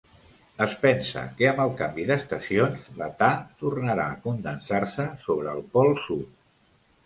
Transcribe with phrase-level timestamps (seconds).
[0.65, 3.29] Es pensa que amb el canvi d'estacions, l'età
[3.61, 6.45] tornarà a condensar-se sobre el pol sud.